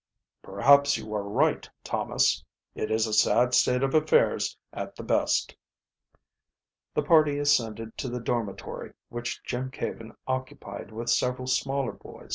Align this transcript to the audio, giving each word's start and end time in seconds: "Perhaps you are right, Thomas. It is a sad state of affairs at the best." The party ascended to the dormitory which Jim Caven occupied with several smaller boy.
"Perhaps 0.41 0.97
you 0.97 1.13
are 1.13 1.21
right, 1.21 1.69
Thomas. 1.83 2.43
It 2.73 2.89
is 2.89 3.05
a 3.05 3.13
sad 3.13 3.53
state 3.53 3.83
of 3.83 3.93
affairs 3.93 4.57
at 4.73 4.95
the 4.95 5.03
best." 5.03 5.55
The 6.95 7.03
party 7.03 7.37
ascended 7.37 7.95
to 7.99 8.09
the 8.09 8.19
dormitory 8.19 8.93
which 9.09 9.43
Jim 9.43 9.69
Caven 9.69 10.15
occupied 10.25 10.91
with 10.91 11.11
several 11.11 11.45
smaller 11.45 11.91
boy. 11.91 12.29